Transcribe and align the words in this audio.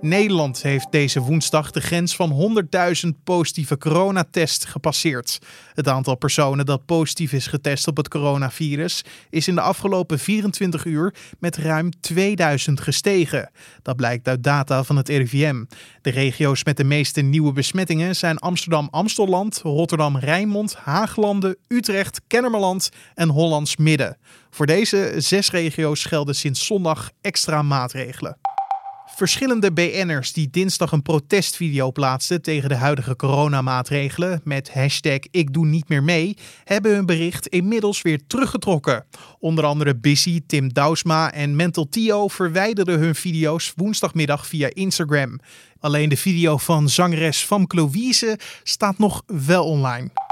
Nederland 0.00 0.62
heeft 0.62 0.86
deze 0.90 1.20
woensdag 1.20 1.70
de 1.70 1.80
grens 1.80 2.16
van 2.16 2.62
100.000 3.04 3.08
positieve 3.24 3.78
coronatests 3.78 4.64
gepasseerd. 4.64 5.38
Het 5.74 5.88
aantal 5.88 6.16
personen 6.16 6.66
dat 6.66 6.84
positief 6.84 7.32
is 7.32 7.46
getest 7.46 7.86
op 7.86 7.96
het 7.96 8.08
coronavirus 8.08 9.04
is 9.30 9.48
in 9.48 9.54
de 9.54 9.60
afgelopen 9.60 10.18
24 10.18 10.84
uur 10.84 11.14
met 11.38 11.56
ruim 11.56 11.90
2000 12.00 12.80
gestegen. 12.80 13.50
Dat 13.82 13.96
blijkt 13.96 14.28
uit 14.28 14.42
data 14.42 14.84
van 14.84 14.96
het 14.96 15.08
RIVM. 15.08 15.64
De 16.02 16.10
regio's 16.10 16.64
met 16.64 16.76
de 16.76 16.84
meeste 16.84 17.20
nieuwe 17.20 17.52
besmettingen 17.52 18.16
zijn 18.16 18.38
Amsterdam-Amstelland, 18.38 19.60
Rotterdam-Rijnmond, 19.62 20.74
Haaglanden, 20.74 21.56
Utrecht, 21.68 22.20
Kennemerland 22.26 22.88
en 23.14 23.28
Hollands 23.28 23.76
Midden. 23.76 24.18
Voor 24.50 24.66
deze 24.66 25.14
zes 25.16 25.50
regio's 25.50 26.04
gelden 26.04 26.34
sinds 26.34 26.66
zondag 26.66 27.10
extra 27.20 27.62
maatregelen. 27.62 28.47
Verschillende 29.16 29.72
BN'ers 29.72 30.32
die 30.32 30.50
dinsdag 30.50 30.92
een 30.92 31.02
protestvideo 31.02 31.92
plaatsten 31.92 32.42
tegen 32.42 32.68
de 32.68 32.74
huidige 32.74 33.16
coronamaatregelen 33.16 34.40
met 34.44 34.72
hashtag 34.72 35.18
ik 35.30 35.52
doe 35.52 35.66
niet 35.66 35.88
meer 35.88 36.02
mee, 36.02 36.36
hebben 36.64 36.94
hun 36.94 37.06
bericht 37.06 37.46
inmiddels 37.46 38.02
weer 38.02 38.20
teruggetrokken. 38.26 39.04
Onder 39.38 39.64
andere 39.64 39.96
Busy, 39.96 40.40
Tim 40.46 40.72
Douwsma 40.72 41.32
en 41.32 41.56
Mental 41.56 41.88
Tio 41.88 42.28
verwijderden 42.28 42.98
hun 42.98 43.14
video's 43.14 43.72
woensdagmiddag 43.76 44.46
via 44.46 44.68
Instagram. 44.72 45.40
Alleen 45.80 46.08
de 46.08 46.16
video 46.16 46.56
van 46.56 46.88
zangeres 46.88 47.38
Famke 47.38 47.76
Louise 47.76 48.38
staat 48.62 48.98
nog 48.98 49.22
wel 49.26 49.64
online. 49.64 50.27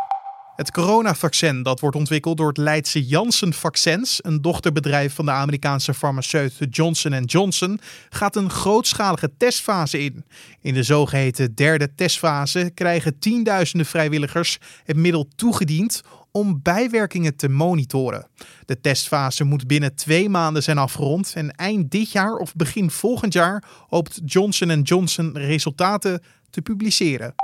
Het 0.56 0.70
coronavaccin 0.70 1.62
dat 1.62 1.80
wordt 1.80 1.96
ontwikkeld 1.96 2.36
door 2.36 2.48
het 2.48 2.56
Leidse 2.56 3.06
Janssen 3.06 3.52
Vaccins, 3.52 4.18
een 4.22 4.42
dochterbedrijf 4.42 5.14
van 5.14 5.24
de 5.24 5.30
Amerikaanse 5.30 5.94
farmaceut 5.94 6.52
Johnson 6.70 7.24
Johnson, 7.24 7.80
gaat 8.08 8.36
een 8.36 8.50
grootschalige 8.50 9.30
testfase 9.36 9.98
in. 9.98 10.24
In 10.60 10.74
de 10.74 10.82
zogeheten 10.82 11.54
derde 11.54 11.94
testfase 11.94 12.70
krijgen 12.74 13.18
tienduizenden 13.18 13.86
vrijwilligers 13.86 14.58
het 14.84 14.96
middel 14.96 15.28
toegediend 15.36 16.02
om 16.30 16.60
bijwerkingen 16.62 17.36
te 17.36 17.48
monitoren. 17.48 18.26
De 18.64 18.80
testfase 18.80 19.44
moet 19.44 19.66
binnen 19.66 19.94
twee 19.94 20.28
maanden 20.28 20.62
zijn 20.62 20.78
afgerond 20.78 21.32
en 21.34 21.50
eind 21.50 21.90
dit 21.90 22.12
jaar 22.12 22.34
of 22.34 22.54
begin 22.54 22.90
volgend 22.90 23.32
jaar 23.32 23.64
hoopt 23.88 24.20
Johnson 24.24 24.82
Johnson 24.82 25.38
resultaten 25.38 26.22
te 26.50 26.62
publiceren. 26.62 27.34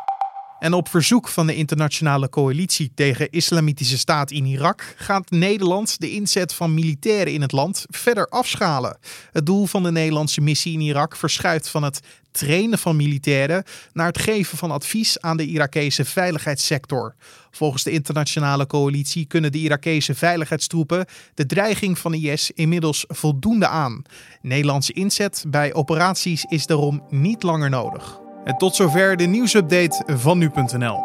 En 0.63 0.73
op 0.73 0.89
verzoek 0.89 1.29
van 1.29 1.47
de 1.47 1.55
internationale 1.55 2.29
coalitie 2.29 2.93
tegen 2.95 3.31
Islamitische 3.31 3.99
Staat 3.99 4.31
in 4.31 4.45
Irak 4.45 4.95
gaat 4.97 5.31
Nederland 5.31 6.01
de 6.01 6.11
inzet 6.11 6.55
van 6.55 6.75
militairen 6.75 7.33
in 7.33 7.43
het 7.43 7.53
land 7.53 7.85
verder 7.89 8.27
afschalen. 8.27 8.99
Het 9.33 9.47
doel 9.47 9.67
van 9.67 9.83
de 9.83 9.91
Nederlandse 9.91 10.41
missie 10.41 10.73
in 10.73 10.81
Irak 10.81 11.17
verschuift 11.17 11.69
van 11.69 11.83
het 11.83 12.01
trainen 12.31 12.79
van 12.79 12.97
militairen 12.97 13.65
naar 13.93 14.07
het 14.07 14.19
geven 14.19 14.59
van 14.59 14.71
advies 14.71 15.21
aan 15.21 15.37
de 15.37 15.47
Irakese 15.47 16.05
veiligheidssector. 16.05 17.15
Volgens 17.51 17.83
de 17.83 17.91
internationale 17.91 18.67
coalitie 18.67 19.27
kunnen 19.27 19.53
de 19.53 19.59
Irakese 19.59 20.15
veiligheidstroepen 20.15 21.07
de 21.35 21.47
dreiging 21.47 21.99
van 21.99 22.15
IS 22.15 22.51
inmiddels 22.51 23.05
voldoende 23.09 23.67
aan. 23.67 24.03
Nederlandse 24.43 24.93
inzet 24.93 25.45
bij 25.49 25.75
operaties 25.75 26.45
is 26.45 26.67
daarom 26.67 27.07
niet 27.11 27.43
langer 27.43 27.71
nodig. 27.71 28.22
En 28.45 28.57
tot 28.57 28.75
zover 28.75 29.17
de 29.17 29.25
nieuwsupdate 29.25 30.03
van 30.07 30.39
nu.nl. 30.39 31.01